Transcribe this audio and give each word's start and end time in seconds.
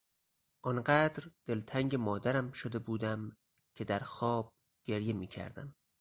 آنقدر 0.65 1.31
دلتنگ 1.45 1.95
مادرم 1.95 2.51
شده 2.51 2.79
بودم 2.79 3.37
که 3.75 3.83
در 3.83 3.99
خواب 3.99 4.53
گریه 4.85 5.13
میکردم. 5.13 5.75